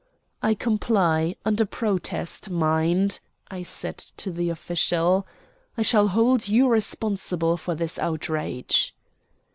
[0.41, 3.19] "I comply under protest, mind,"
[3.51, 5.27] I said to the official.
[5.77, 8.95] "I shall hold you responsible for this outrage."